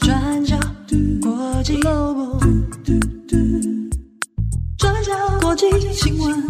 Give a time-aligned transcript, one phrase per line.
[0.00, 0.58] 转角
[1.20, 2.40] 国际 Global，
[4.76, 6.42] 转角国际新闻。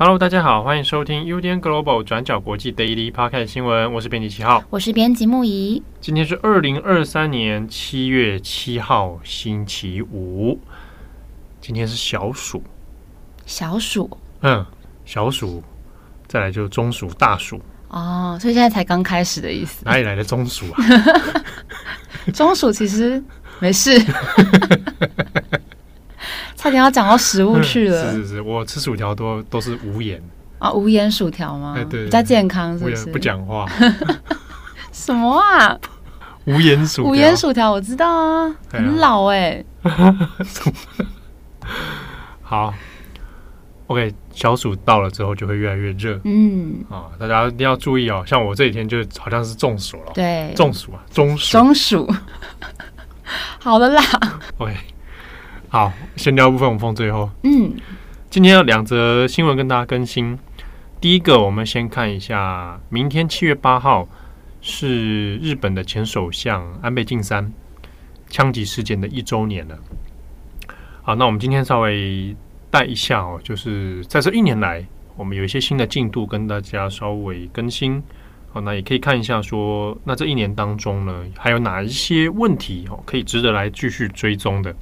[0.00, 3.92] Hello，大家好，欢迎收听 UDN Global 转角国际 Daily Podcast 新闻。
[3.92, 5.82] 我是编辑七号，我是编辑木仪。
[6.00, 10.60] 今天是二零二三年七月七号，星期五。
[11.60, 12.62] 今天是小暑，
[13.44, 14.08] 小暑，
[14.42, 14.64] 嗯，
[15.04, 15.64] 小暑，
[16.28, 17.60] 再来就是中暑、大暑。
[17.88, 19.84] 哦，所以现在才刚开始的意思。
[19.84, 20.78] 哪里来的中暑啊？
[22.32, 23.20] 中暑其实
[23.58, 24.00] 没事。
[26.68, 28.12] 差点要讲到食物去了。
[28.12, 30.22] 是是是，我吃薯条都都是无盐
[30.58, 31.72] 啊，无盐薯条吗？
[31.74, 33.06] 对，对，对，比较健康，是不是？
[33.06, 33.66] 不讲话。
[34.92, 35.78] 什么啊？
[36.44, 40.14] 无盐薯条，无盐薯条我知道啊，很老哎、 欸。
[42.42, 42.74] 好
[43.86, 46.20] ，OK，小暑到了之后就会越来越热。
[46.24, 48.22] 嗯啊，大家一定要注意哦。
[48.26, 50.12] 像我这几天就好像是中暑了。
[50.12, 51.50] 对，中暑啊，中暑。
[51.52, 52.14] 中暑。
[53.58, 54.02] 好的啦。
[54.58, 54.76] OK。
[55.70, 57.28] 好，闲聊部分我们放最后。
[57.42, 57.74] 嗯，
[58.30, 60.38] 今天有两则新闻跟大家更新。
[60.98, 64.08] 第一个，我们先看一下，明天七月八号
[64.62, 67.52] 是日本的前首相安倍晋三
[68.30, 69.78] 枪击事件的一周年了。
[71.02, 72.34] 好，那我们今天稍微
[72.70, 74.82] 带一下哦，就是在这一年来，
[75.16, 78.02] 我们有一些新的进度跟大家稍微更新。
[78.54, 84.74] 好，那也可以看一下说，那这一年当中呢，还有哪一些问题哦，可以值得来继续追踪的。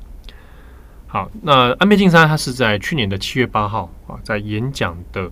[1.16, 5.30] 好，那安倍晋三他是在去年的七月八号啊，在演讲的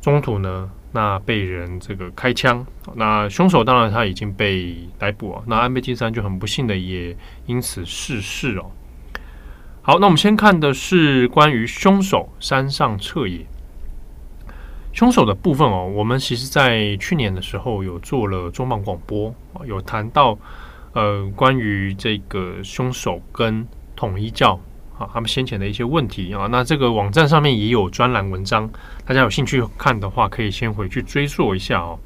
[0.00, 7.16] 中途呢，那被人这个开枪，那凶手当然他已经被逮捕啊，那安倍晋三就很不幸的也
[7.46, 8.70] 因此逝世哦。
[9.82, 13.44] 好，那我们先看的是关于凶手山上彻也，
[14.92, 20.38] 凶手的部分哦，我们其实在去年的时候有做了重磅广播，有谈到
[20.92, 23.66] 呃关于这个凶手跟
[23.96, 24.60] 统一教。
[24.98, 28.70] 啊，他们先前的一些问题啊，那这个网站上面也有专栏文章，
[29.04, 31.98] 大家有兴趣看的话，可以先回去追溯一下哦。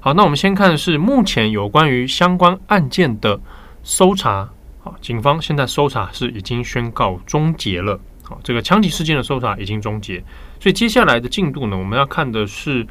[0.00, 3.40] 好，那我们先看的是目前有关于相关案件的
[3.82, 4.48] 搜查，
[4.80, 7.98] 好，警方现在搜查是已经宣告终结了。
[8.22, 10.22] 好，这个枪击事件的搜查已经终结，
[10.60, 12.86] 所以接下来的进度呢，我们要看的是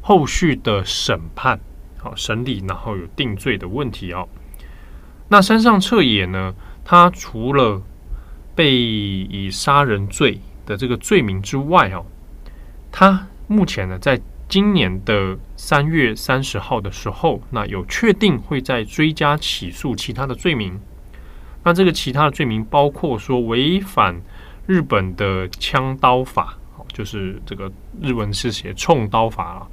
[0.00, 1.60] 后续的审判，
[1.98, 4.26] 好，审理，然后有定罪的问题哦。
[5.28, 6.54] 那山上彻也呢，
[6.84, 7.82] 他除了
[8.58, 12.04] 被以杀人罪的这个罪名之外，哦，
[12.90, 20.76] 他目前呢，在今年的三月三十号的时候，那有确定会在追加起诉其他的罪名。
[21.62, 24.20] 那这个其他的罪名包括说违反
[24.66, 26.58] 日本的枪刀法，
[26.92, 27.70] 就是这个
[28.02, 29.68] 日文是写冲刀法啊，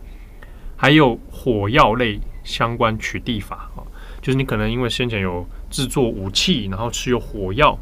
[0.76, 3.82] 还有火药类相关取缔法啊，
[4.22, 7.76] 就是你可能因为先前有制作武器，然后持有火药。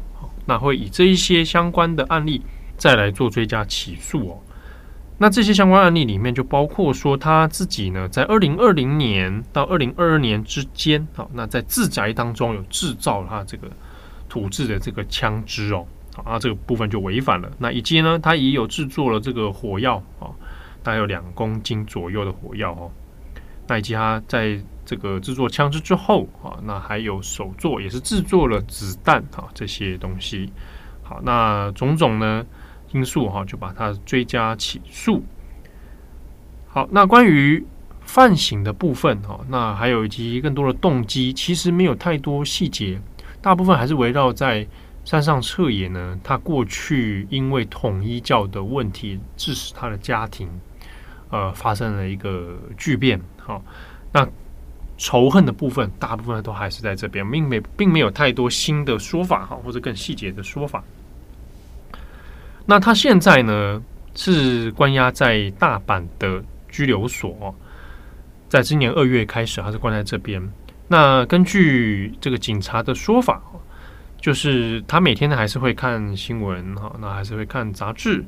[0.46, 2.42] 那会以这一些相关的案例
[2.76, 4.38] 再来做追加起诉哦。
[5.16, 13.70] 那这些相关案例里面就包括说他自己呢，在二零二零年到二零二二年之间，好，那在自宅当中有制造他这个
[14.28, 17.48] 土制的这个枪支哦，好，那这个部分就违反了。
[17.58, 20.34] 那以及呢，他也有制作了这个火药啊，
[20.82, 22.90] 大概有两公斤左右的火药哦。
[23.68, 30.52] 那以及他在这个制作枪支之后啊，那还有手作也是制作了子弹啊这些东西。
[31.02, 32.44] 好，那种种呢
[32.92, 35.22] 因素哈，就把它追加起诉。
[36.66, 37.64] 好，那关于
[38.00, 43.00] 犯行的部分哈，那还有以及更多的动机，其实没有太多细节，
[43.42, 44.66] 大部分还是围绕在
[45.04, 50.48] 山上彻野呢，他过去因为统一教的问题，致使他的家庭
[51.30, 53.20] 呃发生了一个巨变。
[53.38, 53.62] 好，
[54.12, 54.26] 那。
[54.96, 60.82] 仇恨的部分，大部分都还是在这边，并没并没有太多新的说法哈，或者更细节的说法。
[62.66, 63.82] 那他现在呢
[64.14, 67.54] 是关押在大阪的拘留所，
[68.48, 70.40] 在今年二月开始，他是关在这边。
[70.86, 73.42] 那根据这个警察的说法，
[74.20, 78.24] 就是他每天呢还是会看新闻哈，那还是会看杂志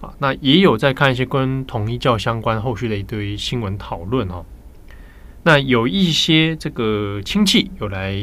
[0.00, 4.44] 啊，那也有在看一些跟统一教相关后续的一堆新闻讨论哈。
[5.42, 8.16] 那有一些这个亲戚有来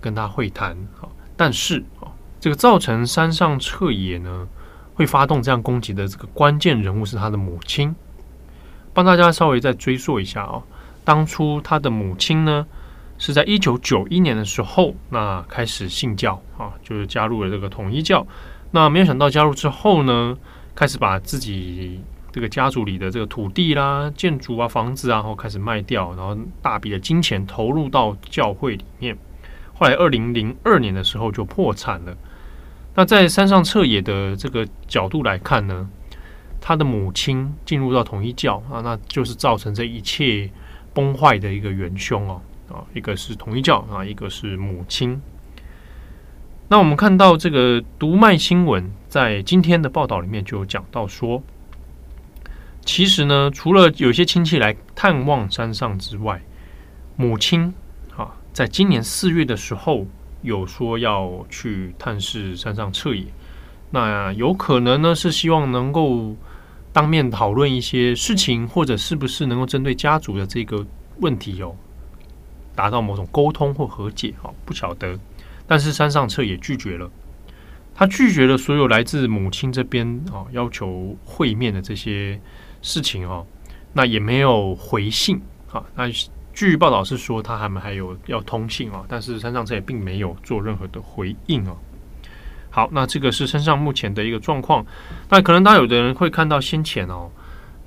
[0.00, 4.46] 跟他会谈，好，但是啊，这个造成山上彻野呢
[4.94, 7.94] 会发动这样攻击的这个关键人物是他的母亲。
[8.92, 10.62] 帮大家稍微再追溯一下啊，
[11.04, 12.66] 当初他的母亲呢
[13.16, 18.26] 是在一九九一年的时候，那开始信教啊，就是加入了这个统一教。
[18.72, 20.36] 那没有想到加入之后呢，
[20.74, 22.00] 开始把自己
[22.38, 29.18] 这个家族里的这个土地啦、建筑啊、房子啊，然后开始卖掉，然后大笔的金钱投入到教会里面。
[29.74, 32.16] 后来二零零二年的时候就破产了。
[32.94, 35.90] 那在山上彻野的这个角度来看呢，
[36.60, 40.48] 他的母亲进入到统一教啊，那就是造成这一切
[40.94, 42.40] 崩坏的一个元凶哦。
[42.68, 45.20] 啊，一个是统一教啊，一个是母亲。
[46.68, 51.42] 那我们看到这个读卖新闻在今天的报道里面就有讲到说，
[52.88, 56.40] 其实呢，除了有些亲戚来探望山上之外，
[57.16, 57.70] 母亲
[58.16, 60.06] 啊，在今年四月的时候
[60.40, 63.26] 有说要去探视山上彻野，
[63.90, 66.34] 那有可能呢是希望能够
[66.90, 70.82] 当面讨论一些事情，或者是不是能够针对家族的这个
[71.18, 71.76] 问题哦。
[72.74, 75.14] 达到某种沟通或和解，啊，不晓得。
[75.66, 77.10] 但是山上彻也拒绝了，
[77.94, 82.40] 他拒绝了所有来自母亲这边啊要求会面的这些
[82.82, 83.46] 事情哦，
[83.92, 85.40] 那也没有回信
[85.72, 85.84] 啊。
[85.94, 86.04] 那
[86.52, 91.76] 据报道是说他还没还有要通信啊，但是山上彻也并没有做任何的回应哦。
[92.70, 94.84] 好，那这个是山上目前的一个状况。
[95.28, 97.30] 那可能大家有的人会看到先前哦，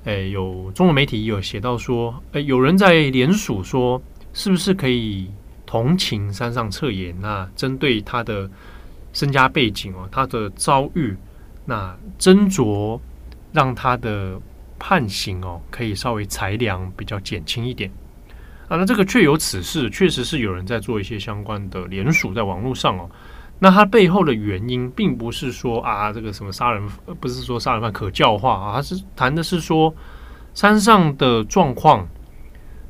[0.04, 4.02] 诶，有中文媒体有写到说，诶，有人在联署说。
[4.34, 5.30] 是不是可以
[5.66, 7.14] 同情山上彻也？
[7.20, 8.50] 那针对他的
[9.12, 11.14] 身家背景哦，他的遭遇，
[11.66, 12.98] 那斟酌
[13.52, 14.40] 让他的
[14.84, 17.88] 判刑哦，可以稍微裁量，比较减轻一点
[18.66, 18.76] 啊。
[18.76, 23.08] 那这个确有此事，确实是有人在做一些相关的联署在网络上哦。
[23.60, 26.82] 那他背后的原因，并不是说啊，这个什么杀人，
[27.20, 29.94] 不是说杀人犯可教化啊，他是谈的是说
[30.52, 32.08] 山上的状况。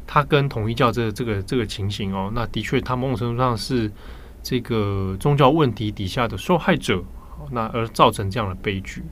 [0.06, 3.90] 他跟统一教这、这个这个情形哦，那的确，他某种程度上是
[4.42, 7.02] 这个宗教问题底下的受害者，
[7.50, 9.02] 那而造成这样的悲剧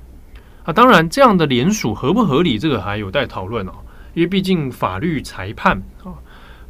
[0.72, 3.72] 当然，这样的联署合不合理，这个还有待讨论哦。
[4.14, 6.12] 因为毕竟法律裁判啊、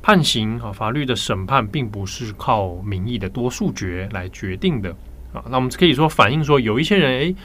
[0.03, 4.91] 判刑啊，法律的审判并不是靠民意的多数决来决定的
[5.33, 5.45] 啊。
[5.49, 7.37] 那我们可以说反映说，有一些人诶，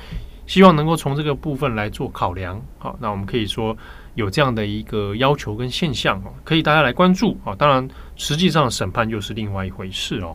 [0.46, 2.62] 希望能够从这个部分来做考量。
[2.78, 3.76] 好，那我们可以说。
[4.16, 7.54] 有这样的一个要求跟现象哦，可以大家来关注啊。
[7.54, 7.86] 当然，
[8.16, 10.34] 实际上审判又是另外一回事哦。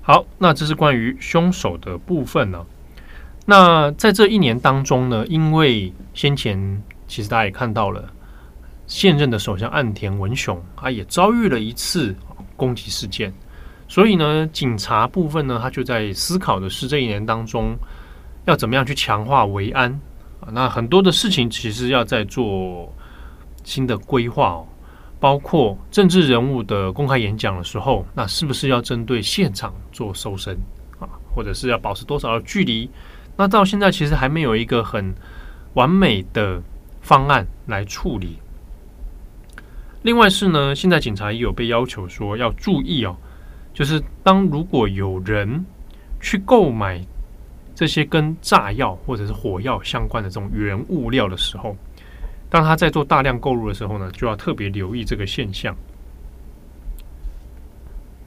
[0.00, 2.64] 好，那这是关于凶手的部分呢。
[3.50, 8.08] 那在这一年当中呢，因为先前其实大家也看到了，
[8.86, 12.14] 现任的首相岸田文雄他也遭遇了一次
[12.56, 13.34] 攻击事件，
[13.88, 17.76] 所以呢，警察部分呢，他就在思考的是这一年当中
[18.44, 19.90] 要怎么样去强化维安。
[20.38, 22.88] 啊，那很多的事情其实要在做
[23.64, 24.68] 新的规划哦，
[25.18, 30.56] 包括政治人物的公开演讲的时候，那是不是要针对现场做搜身
[31.00, 32.88] 啊，或者是要保持多少的距离？
[33.36, 35.14] 那到现在其实还没有一个很
[35.74, 36.62] 完美的
[37.00, 38.38] 方案来处理。
[40.02, 43.16] 另外是呢，现在警察也有被要求说要注意哦，
[43.74, 45.64] 就是当如果有人
[46.20, 47.00] 去购买。
[47.72, 51.74] 这些跟炸药或者是火药相关的这种原物料的时候，
[52.50, 55.74] 当他在做大量购入的时候呢，就要特别留意这个现象。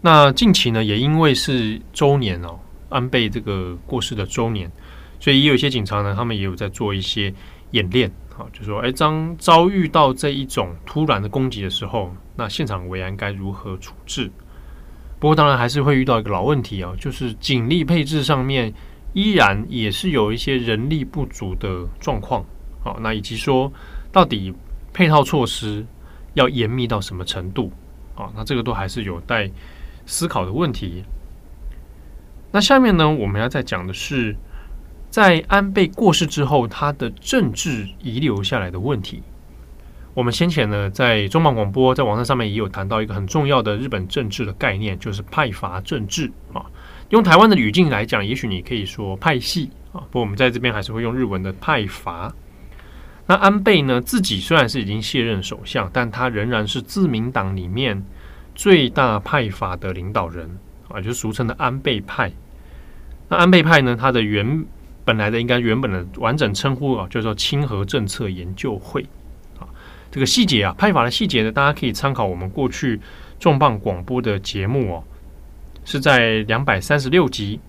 [0.02, 2.58] 那近期呢，也因为是周年哦，
[2.94, 4.72] 安倍这个过世的周年，
[5.20, 7.34] 所以也有一些警察呢，他们也有在做一些
[7.72, 14.32] 演练啊，就说，哎，当遭遇到这一种突然的攻击的时候，那现场维安该如何处置？
[15.20, 18.74] 不过当然还是会遇到一个老问题啊，就是警力配置上面。
[19.16, 22.44] 依然也是有一些人力不足的状况，
[22.84, 23.72] 好，那以及说
[24.12, 24.52] 到底
[24.92, 25.86] 配套措施
[26.34, 27.72] 要严密到什么程度，
[28.16, 29.48] 啊，那这个都还是有待
[30.08, 31.04] 思考的问题。
[32.54, 34.36] 那下面呢，我们要再讲的是，
[35.10, 39.24] 在安倍过世之后，他的政治遗留下来的问题。
[40.14, 46.64] 我们先前呢，在中广广播在网站上面也有谈到一个很重要的日本政治的概念，就是派阀政治啊。
[47.10, 52.32] 用台湾的语境来讲，也许你可以说派系啊，不过我们在这边还是会用日文的派阀。
[53.26, 58.06] 那安倍呢，自己虽然是已经卸任首相，但他仍然是自民党里面
[58.54, 60.48] 最大派阀的领导人
[60.90, 62.32] 啊，就是俗称的安倍派。
[63.30, 64.66] 那安倍派呢，它的原
[65.06, 69.06] 本来的应该原本的完整称呼啊，叫做亲和政策研究会
[69.60, 69.68] 啊。
[70.12, 73.00] 这个细节啊，派法的细节呢，大家可以参考我们过去
[73.40, 75.04] 重磅广播的节目哦。
[75.86, 77.60] 是在两百三十六集，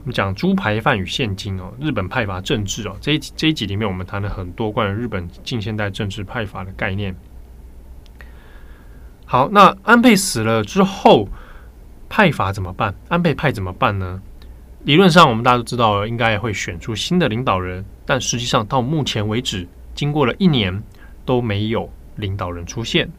[0.00, 7.16] 我们讲猪排饭与现金哦，日本派阀政治哦，这一这一集里面我们谈了很多关于日本近现代政治派阀的概念。
[9.24, 11.28] 好，那安倍死了之后，
[12.10, 12.94] 派阀怎么办？
[13.08, 14.20] 安倍派怎么办呢？
[14.86, 19.66] 理论上，我们大家都知道，应该会选出新的领导人，但实际上到目前为止，
[19.96, 20.80] 经过了一年
[21.24, 23.10] 都没有领导人出现。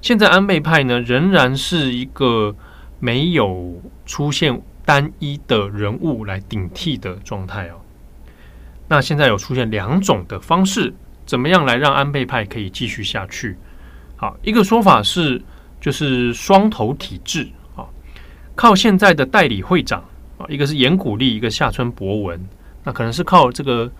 [0.00, 2.54] 现在安倍派呢，仍然是一个
[3.00, 7.80] 没有出现单一的人物来顶替的状态哦。
[8.86, 10.94] 那现在有出现两种的方式，
[11.26, 13.58] 怎么样来让安倍派可以继续下去？
[14.14, 15.42] 好，一个说法是，
[15.80, 17.82] 就是双头体制啊，
[18.54, 20.00] 靠现在的代理会长。
[20.48, 22.40] 一个是岩谷力，一个下村博文，
[22.84, 23.90] 那可能是靠这个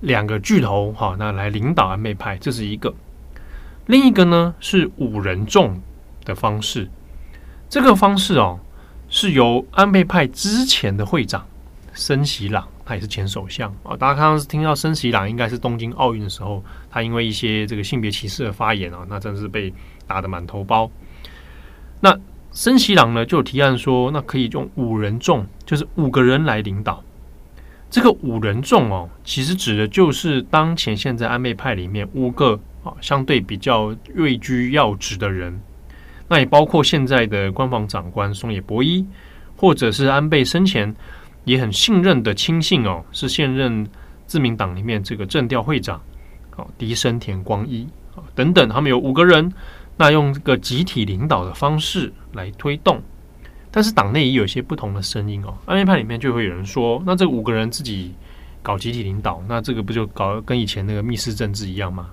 [0.00, 2.94] 两个巨头哈，那来领导安倍派，这是一个。
[3.86, 5.80] 另一个呢是五人众
[6.24, 6.88] 的方式，
[7.68, 8.58] 这个方式哦
[9.08, 11.46] 是由安倍派之前的会长
[11.94, 13.96] 森喜朗，他也是前首相啊。
[13.96, 19.72] 大家刚刚是听到森喜朗应该是东京奥运的时候，他因为一些这个性别歧视的发言啊，那真是被
[20.06, 20.90] 打得满头包。
[22.00, 22.18] 那
[22.56, 27.04] 森喜朗呢就提案说，那可以用五人众，就是五个人来领导。
[27.90, 35.60] 这个五人众哦，其实指的就是当前现在安倍派里面五个啊相对比较位居要职的人，
[36.28, 39.04] 那也包括现在的官房长官松野博一，
[39.54, 40.96] 或者是安倍生前
[41.44, 43.86] 也很信任的亲信哦，是现任
[44.26, 46.00] 自民党里面这个政调会长
[46.56, 49.52] 哦，萩生田光一啊等等，他们有五个人。
[49.98, 53.00] 那用这个集体领导的方式来推动，
[53.70, 55.56] 但是党内也有一些不同的声音哦。
[55.64, 58.14] 安倍派里面就会有人说，那这五个人自己
[58.62, 62.10] 搞集体领导，那这个不就搞跟以前那个密室政治一样吗？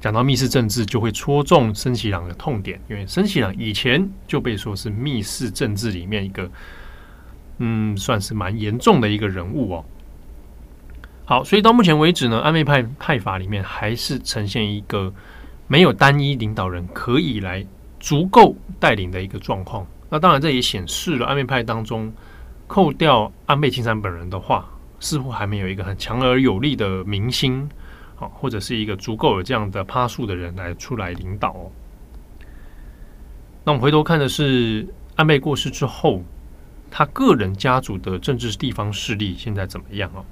[0.00, 6.50] 讲到密室政治，就会戳中森喜朗的痛点，因为森喜朗以前就被说是密室政治里面一个，
[7.56, 9.84] 嗯，算是蛮严重的一个人物哦。
[11.24, 15.10] 好，所以到目前为止呢，安倍派派法里面还是呈现一个。
[15.66, 17.64] 没有单一领导人可以来
[17.98, 22.12] 足够带领的一个状况，那当然这也显示了安倍派当中，
[22.66, 24.68] 扣掉安倍晋三本人的话，
[25.00, 27.68] 似乎还没有一个很强而有力的明星，
[28.18, 31.56] 啊，或者是一个足够有这样的趴数的人来出来领导。
[33.64, 36.22] 那我们回头看的是安倍过世之后，
[36.90, 40.22] 他个人家族的政治地方势力现在怎么样啊？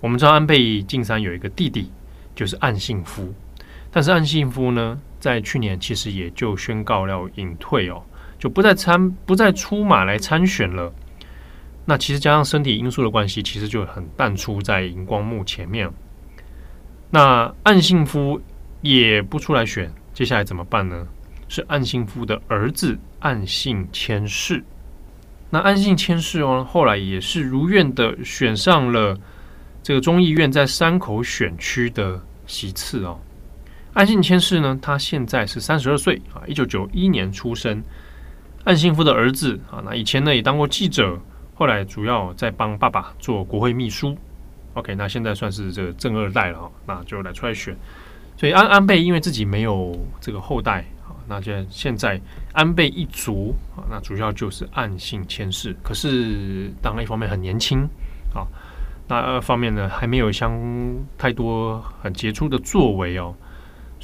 [0.00, 1.90] 我们知道安倍晋三有一个弟弟，
[2.34, 3.32] 就是岸信夫。
[3.94, 8.02] 但是岸信夫呢，在去年其实也就宣告了隐退哦，
[8.40, 10.92] 就不再参不再出马来参选了。
[11.84, 15.88] 那其实加上身体因素的关系，其实就很淡出在荧光幕前面。
[17.08, 18.40] 那岸信夫
[18.80, 21.06] 也不出来选，接下来怎么办呢？
[21.46, 24.64] 是岸信夫的儿子岸信千世。
[25.50, 29.16] 那岸信千世哦，后来也是如愿的选上了
[29.84, 33.20] 这个众议院在山口选区的席次哦。
[33.94, 37.82] 岸信千世呢，他现在是三十二岁啊，一九九一年出生。
[38.64, 41.16] 岸信夫的儿子啊，那以前呢也当过记者，
[41.54, 44.16] 后来主要在帮爸爸做国会秘书。
[44.72, 47.76] OK，那现在算是这个正二代了哈，那就来出来选。
[48.36, 52.20] 所以安安倍因为自己没有这个后代啊，那现现在
[52.52, 55.76] 安倍一族啊，那主要就是岸信千世。
[55.84, 57.88] 可是当然一方面很年轻
[58.34, 58.42] 啊，
[59.06, 60.60] 那二方面呢还没有相
[61.16, 63.32] 太多很杰出的作为哦。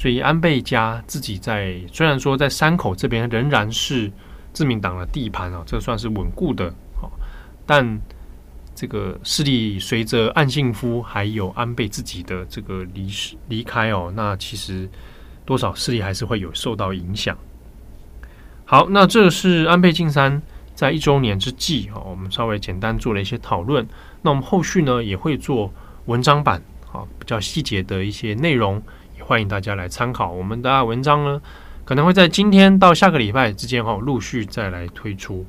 [0.01, 4.11] 所以安倍家自己在虽然说在山口这边仍然是
[4.51, 6.65] 自民党的地盘啊，这算是稳固的
[6.99, 7.05] 啊，
[7.67, 8.01] 但
[8.73, 13.07] 这个势力随着岸信夫还有安倍自己的这个离
[13.47, 14.89] 离开哦，那其实
[15.45, 17.37] 多少势力还是会有受到影响。
[18.65, 20.41] 好，那这是安倍晋三
[20.73, 23.87] 在一周年之际啊，我们稍微简单做了一些讨论。
[24.23, 25.71] 那我们后续呢也会做
[26.05, 26.59] 文章版
[26.91, 28.81] 啊，比较细节的一些内容。
[29.31, 31.41] 欢迎大家来参考我们的文章呢，
[31.85, 35.45] 可能会在今天到下个礼拜之间哈，陆续再来推出。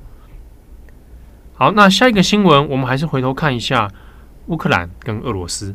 [1.55, 3.91] 好，那下一个新闻，我们还是回头看一下
[4.47, 5.75] 乌克兰跟俄罗斯。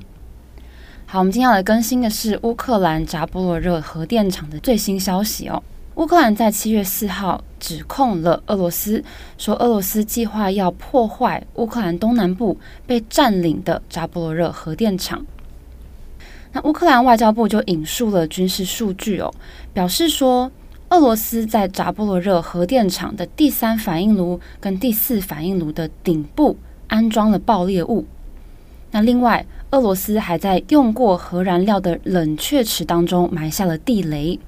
[1.06, 5.62] 好，我们今天要来更新的是乌克兰扎波罗热核电厂的最新消息哦。
[5.96, 9.04] 乌克兰在七月四号指控了俄罗斯，
[9.38, 15.26] 说俄罗斯计划要破坏乌克兰东南部被占领的扎波罗热核电厂。
[16.54, 19.32] 那乌克兰外交部就引述了军事数据哦，
[19.74, 20.52] 表示说，
[20.90, 28.06] 俄罗斯在扎波罗热核电厂的第三反应炉跟第四反应炉的顶部安装了爆裂物。
[28.92, 34.40] 那另外，俄罗斯还在用过核燃料的冷却池当中埋下了地雷。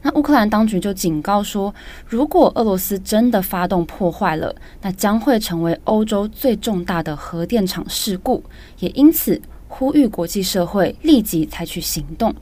[0.00, 1.72] 那乌克兰当局就警告说，
[2.06, 8.42] 如果俄罗斯真的发动破坏了，那将会成为欧洲最重大的核电厂事故，
[8.80, 9.40] 也因此。
[9.74, 12.34] 呼吁国际社会立即采取行动。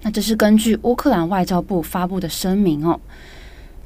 [0.00, 2.98] 那这是根据乌克兰外交部发布的声明哦。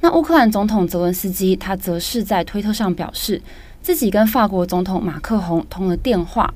[0.00, 3.42] 那乌克兰总统泽文斯基他则是在推特上表示，
[3.82, 6.54] 自己跟法国总统马克宏通了电话，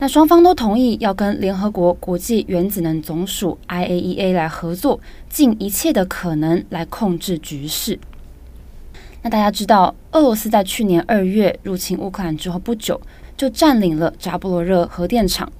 [0.00, 7.96] 那双方都同意要跟联合国国际原子能总署 IAEA 来合作，尽一切的可能来控制局势。
[9.22, 13.00] 那大家知道，俄罗斯在去年二月入侵乌克兰之后不久，
[13.36, 15.50] 就占领了扎波罗热核电厂。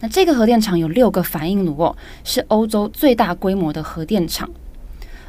[0.00, 4.48] 那这个核电厂有六个反应炉哦，是欧洲最大规模的核电厂。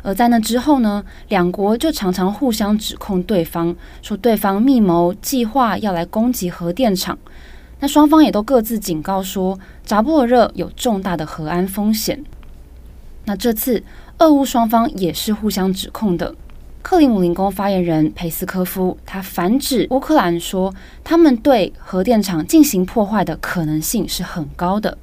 [0.04, 7.18] 而在那之后呢，两国就常常互相指控对方，说对方密谋计划要来攻击核电厂。
[7.80, 12.24] 那双方也都各自警告说，扎波罗热有重大的核安风险。
[13.26, 13.84] 那这次
[14.20, 16.34] 俄乌双方也是互相指控的。
[16.90, 24.98] 克里姆林宫发言人佩斯科夫他反指乌克兰说，他们对核电厂进行破坏的可能性是很高的。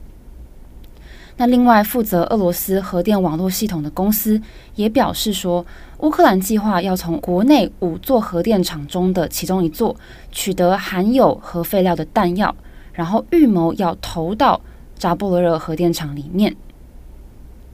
[1.37, 4.41] 那另外，负责俄罗斯核电网络系统的公司
[4.77, 5.67] 也表示说，
[5.99, 9.95] 乌克兰计划要从国内五座核电厂中的其中一座
[10.33, 12.57] 取得含有核废料的弹药，
[12.95, 14.59] 然后预谋要投到
[14.97, 16.57] 扎波罗热核电厂里面。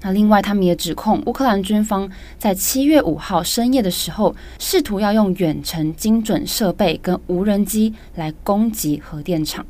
[0.03, 9.65] 那另外，他们也指控乌克兰军方在七月五号深夜的时候，试图要用远程精准设备跟无人机来攻击核电厂。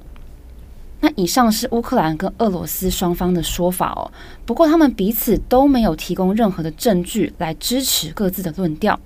[1.00, 4.12] 那以上是乌克兰跟俄罗斯双方的说法哦，
[4.44, 9.00] 不过他们彼此都没有提供任何的证据来支持各自的论调。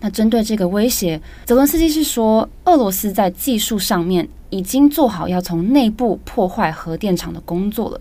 [0.00, 8.00] 那针对这个威胁，泽伦斯基是说，俄罗斯在技术上面已经做好要从内部破坏核电厂的工作了，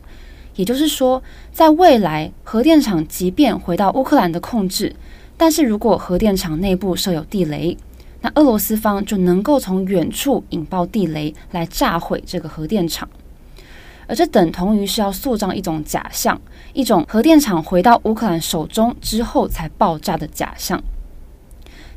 [0.57, 1.23] 也就是说，
[1.53, 4.93] 在未来核电厂即便回到乌克兰的控制，
[5.37, 7.77] 但是如果核电厂内部设有地雷，
[8.21, 13.07] 那俄罗斯方就能够从远处引爆地雷来炸毁这个核电厂，
[14.07, 16.41] 而这等同于是要塑造一种假象，
[16.73, 20.83] 一种核电厂回到乌克兰手中之后才爆炸的假象。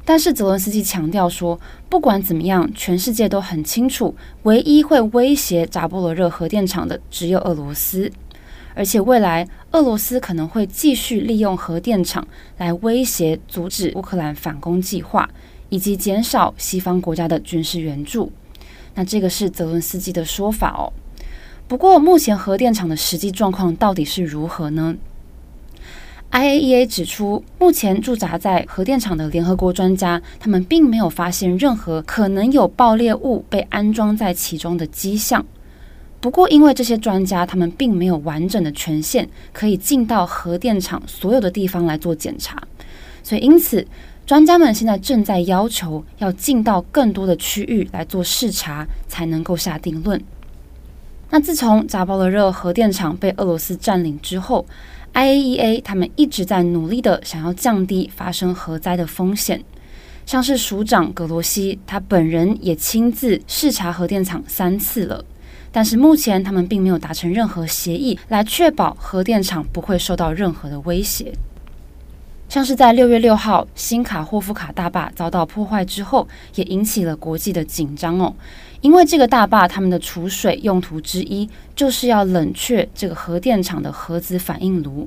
[0.04, 8.10] 但是泽伦斯基强调说，不管怎么样，全世界都很清楚，唯一会威胁扎波罗热核电厂的只有俄罗斯，
[8.74, 12.26] 而且未来俄罗斯可能会继续利用核电厂
[12.58, 15.28] 来威胁阻止乌克兰反攻计划。
[15.72, 18.32] 以及减少西方国家的军事援助，
[18.96, 20.92] 那这个是泽伦斯基的说法哦。
[21.68, 24.96] 不过，目前核电厂的实际状况到底是如何呢
[26.32, 35.46] ？IAEA 指出，目前驻扎在核电厂的联合国专家，他们并没有发现任何可能有爆裂物被安装在其中的迹象。
[36.20, 42.62] 不过，因为这些专家他们并没有完整的权限，可以进到核电厂所有的地方来做检查，
[43.22, 43.86] 所以因此。
[44.26, 50.22] 专家们现在正在要求要进到更多的区域来做视察，才能够下定论。
[51.30, 54.64] 那自从扎波罗热核电厂被俄罗斯占领之后
[55.14, 59.60] ，IAEA 他们一直在努力的想要降低发生核灾的风险。
[60.24, 65.24] 像是署长格罗西，他本人也亲自视察核电厂三次了，
[65.72, 71.32] 但是目前他们并没有达成任何协议来确保核电厂不会受到任何的威胁。
[72.48, 78.34] 像是在六月六号，新卡霍夫卡大坝遭到破坏之后，也引起了国际的紧张哦。
[78.80, 85.06] 因为这个大坝，他们的储水用途之一就是要冷却这个核电厂的核子反应炉。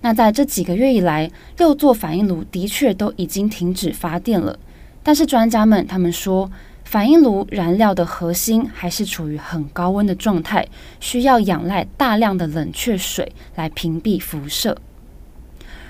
[0.00, 4.58] 那在这几个月以来，六座反应炉的确都已经停止发电了。
[5.04, 6.50] 但是专家们他们说，
[6.90, 10.66] 反应炉燃料的核心还是处于很高温的状态，
[11.00, 14.74] 需要仰赖大量的冷却水来屏蔽辐射。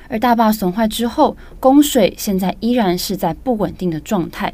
[0.09, 4.53] 而大坝损坏之后，供水现在依然是在不稳定的状态。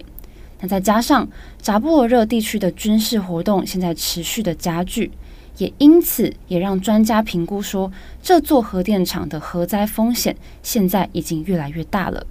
[0.61, 1.27] 那再加上
[1.63, 5.11] 扎波罗热地区的军事活动现在持续的加剧，
[5.57, 7.91] 也因此也让专家评估说，
[8.23, 12.27] 这座核电厂的核灾风险现在已经越来越大了。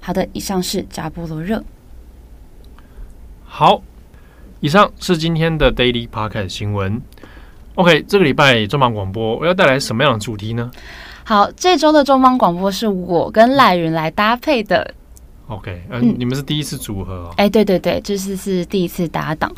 [0.00, 1.64] 好的，以上是扎波罗热。
[3.52, 3.82] 好，
[4.60, 7.02] 以上是今天的 Daily Podcast 新闻。
[7.74, 10.70] OK，这个礼拜中广广播我要带来什么样的主题呢？
[11.24, 14.94] 好，这周的中方广播是我跟赖云来搭配的。
[15.48, 17.34] OK，呃、嗯，你们是第一次组合哦？
[17.36, 19.52] 哎，对对对，这次是第一次搭档。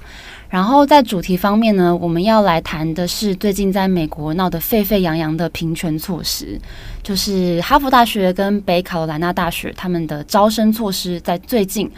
[0.49, 6.59] 然后在主题方面呢，我们要来谈的是最近在美国闹得沸沸扬扬的平权措施，
[7.03, 11.89] 就是哈佛大学跟北卡罗来纳大学他们的招生措施，在最近。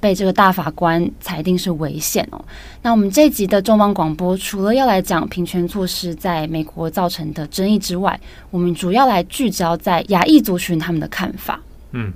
[0.00, 2.44] 被这个大法官裁定是违宪哦。
[2.82, 8.18] 那我们这一集的中方广播，除了要来讲平权措施在美国造成的争议之外，
[8.50, 11.60] 我们主要来聚焦在亚裔族群他们的看法。
[11.92, 12.12] 嗯，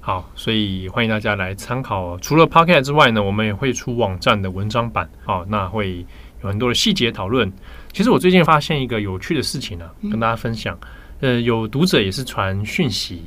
[0.00, 2.18] 好，所以欢迎大家来参考。
[2.18, 5.08] 除了 Pocket 之外呢，我们也会出网站的文章版。
[5.24, 6.04] 好，那会
[6.42, 7.50] 有很多的细节讨论。
[7.92, 10.78] 其实我最近发现一个有趣的事情呢、啊，跟大家分享。
[11.20, 13.22] 呃，有读者也是传讯息，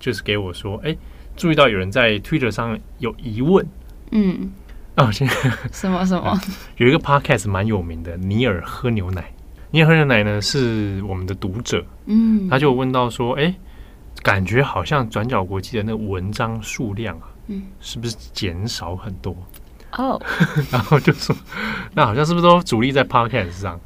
[0.00, 0.96] 就是给我说，哎，
[1.36, 3.66] 注意到有人在 Twitter 上有疑问。
[4.10, 4.52] 嗯，
[4.96, 5.34] 哦，现在
[5.72, 6.38] 什么什么？
[6.78, 9.32] 有一个 Podcast 蛮有名的，尼尔喝牛奶。
[9.70, 13.54] 尼尔喝牛奶呢是我们的读者，嗯，他就问到说，哎。
[14.22, 19.36] 感觉好像转角国际的那个文章数量啊，嗯，是不是减少很多？
[19.92, 20.22] 哦，oh.
[20.72, 21.36] 然后就说，
[21.94, 23.78] 那好像是不是都主力在 Podcast 上？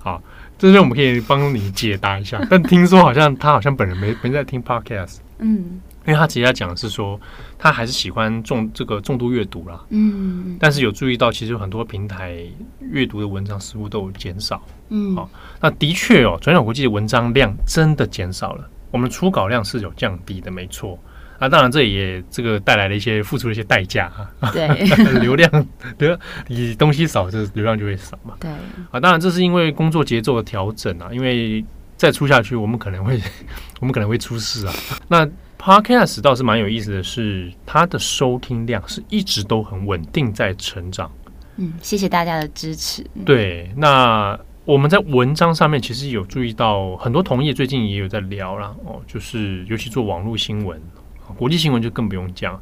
[0.00, 0.20] 好，
[0.58, 2.40] 这边我们可以帮你解答一下。
[2.50, 7.18] 但听说好像他好像本人没没在听 Podcast，嗯，因为他直接讲的是说，
[7.58, 12.38] 他还是喜欢重这个重度阅读啦，嗯，但是有注意到，其实有很多平台
[12.80, 15.28] 阅读的文章似乎都有减少，嗯，好，
[15.60, 18.68] 那的确哦，转角国际的文章量真的减少了。
[18.90, 20.96] 我们初稿量是有降低的，没错
[21.40, 21.48] 啊。
[21.48, 24.06] 当然，这也这个带来了一些付出的一些代价
[24.38, 24.52] 啊。
[24.52, 24.68] 对，
[25.18, 25.66] 流量
[25.98, 28.34] 流你东西少，这流量就会少嘛。
[28.38, 28.48] 对
[28.92, 31.08] 啊，当然这是因为工作节奏的调整啊。
[31.10, 31.64] 因为
[31.96, 33.20] 再出下去，我们可能会
[33.80, 34.72] 我们可能会出事啊。
[35.08, 35.28] 那
[35.64, 41.10] Podcast 倒是蛮有意思的是，它的收听量是一直都很稳定在成长。
[41.56, 43.02] 嗯，谢谢大家的支持。
[43.24, 44.38] 对，那。
[44.66, 50.80] 我们在文章上面其实有注意到，很多同业最近也有在聊啦哦，就是尤其做网络新闻、
[51.36, 52.58] 国际新闻就更不用讲，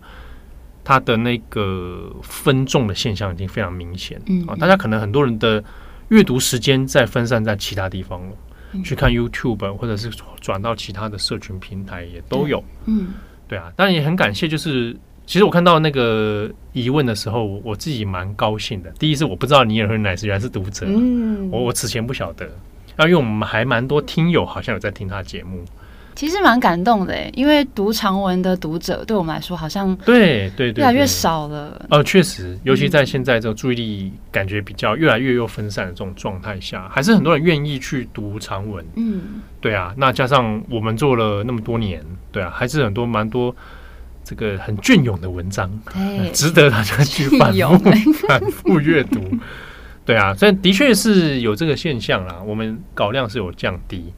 [0.82, 4.20] 它的那个分众的现象已经非常明显。
[4.26, 5.62] 嗯，啊，大家可能很多人的
[6.08, 8.51] 阅读时间在分散在其他地方了，嗯、
[8.84, 12.62] 去看 YouTube 或者是转到其他的社群平台也都有。
[12.86, 13.14] 嗯，
[13.48, 14.96] 对啊，当然也很感谢，就是。
[15.24, 18.90] 其实我看到那个疑问的时候，我自己蛮高兴的。
[18.98, 22.44] 第一是我不知道尼尔喝牛奶是原来是读者，嗯，我我此前不晓得。
[22.96, 25.64] 啊，因为我们还蛮多听友好像有在听他节目，
[26.14, 31.86] 其实蛮感动的，因为读长文的读者对我们来说好像对对对越来越少了。
[31.90, 38.84] 哦，确实，尤其在现在这个注意力感觉比较越来越又分散的这种状态下，还是很多人愿意去读长文。
[38.96, 43.54] 嗯，对啊，那加上我们做了那么多年，对啊，还是很多蛮多。
[44.24, 47.78] 这个很隽永的文章，对值得大家去反复
[48.28, 49.20] 反复阅读。
[50.04, 52.40] 对啊，所以的确是有这个现象啦。
[52.46, 54.14] 我们稿量是有降低，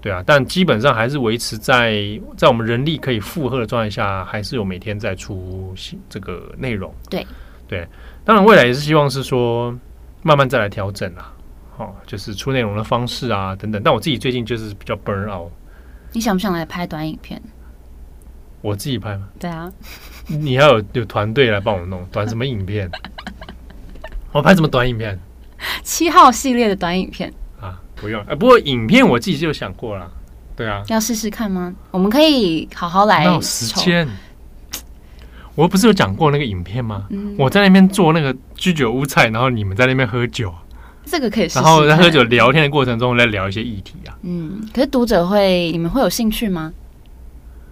[0.00, 5.74] 对啊，但基本上还是维持在在我们人力可以负荷的状态下，还是有每天在出
[6.08, 6.94] 这个内容。
[7.10, 7.26] 对
[7.66, 7.86] 对，
[8.24, 9.76] 当然未来也是希望是说
[10.22, 11.32] 慢慢再来调整啦。
[11.78, 13.82] 哦，就是出内容的方式啊等等。
[13.84, 15.50] 但我自己最近就是比较 burn out。
[16.12, 17.40] 你想不想来拍短影片？
[18.60, 19.28] 我自己拍吗？
[19.38, 19.72] 对啊，
[20.26, 22.90] 你要有有团队来帮我弄短什么影片？
[24.32, 25.18] 我拍什么短影片？
[25.82, 27.47] 七号系列的短影片啊，
[28.00, 28.22] 不用。
[28.28, 30.10] 哎，不过影片我自己就想过了，
[30.56, 31.72] 对啊，要试试看吗？
[31.90, 33.24] 我们可以好好来。
[33.24, 34.08] 有时间，
[35.54, 37.06] 我不是有讲过那个影片吗？
[37.10, 40.54] 嗯、我在那边做那个居酒屋菜，然后你们在那边喝酒，
[41.04, 41.58] 这个可以试试。
[41.60, 44.16] 然后在喝酒聊天的过程中来聊一些议题啊。
[44.22, 46.72] 嗯，可是读者会，你们会有兴趣吗？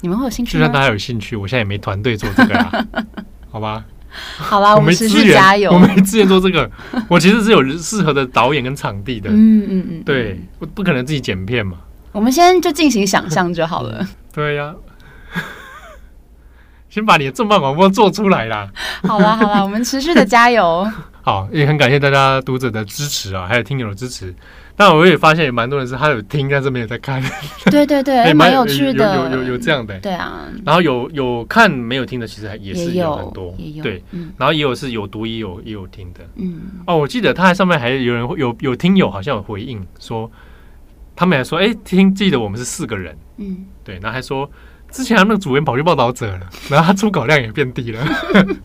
[0.00, 0.52] 你们会有兴趣？
[0.52, 2.86] 就算大家有兴趣，我现在也没团队做这个啊，
[3.50, 3.84] 好吧？
[4.38, 5.72] 好吧，我们持续加油。
[5.72, 6.70] 我没资源做这个，
[7.08, 9.30] 我其实是有适合的导演跟场地的。
[9.30, 11.78] 嗯嗯嗯，对，我不可能自己剪片嘛。
[12.12, 14.06] 我们先就进行想象就好了。
[14.32, 14.74] 对呀，
[16.88, 18.68] 先把你的重磅广播做出来啦。
[19.02, 20.90] 好啦好啦，我们持续的加油。
[21.22, 24.34] 好，也很感谢大家读者的支持啊，还有听友的支持。
[24.78, 27.22] 但我也发现有蛮多人是他有听，但是没有在看。
[27.70, 29.98] 对 对对， 蛮有趣的，有有有有这样的。
[30.00, 34.04] 对啊，然后有有看没有听的，其实也是有很多，也有对，
[34.36, 36.20] 然后也有是有读也有也有听的。
[36.36, 40.30] 嗯，哦，我记得他上面还有人有有听友好像有回应说，
[41.16, 43.16] 他们还说，哎，听记得我们是四个人。
[43.38, 44.46] 嗯，对，然后还说
[44.90, 48.06] 之前他们那个主编跑去报道者了， 然后他出稿量也变低了，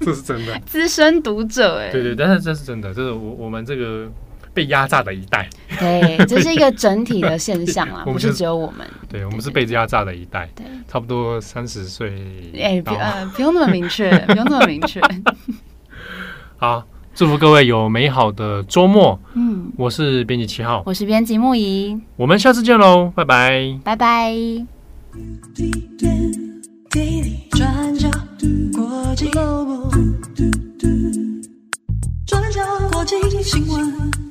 [0.01, 0.59] 这是真的。
[0.65, 4.11] 资深读者，哎，对对，但是这是真的，这是我我们这个。
[4.53, 5.49] 被压榨的一代。
[5.79, 8.87] 对，这是一个整体的现象啊， 不是只有我们。
[9.09, 10.49] 对，我们是被压榨的一代。
[10.55, 12.13] 对，差不多三十岁。
[12.59, 12.93] 哎，不，
[13.35, 15.01] 不用那么明确， 不用那么明确。
[16.57, 16.85] 好，
[17.15, 19.19] 祝福各位有美好的周末。
[19.33, 24.35] 嗯，我是编辑七号，我是编辑木仪，我们下次见喽，拜拜，拜拜。
[32.25, 32.61] 转角
[32.91, 34.30] 国际新闻。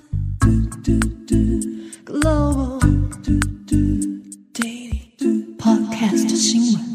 [2.04, 2.80] Global
[4.52, 6.89] Daily Podcast 新闻。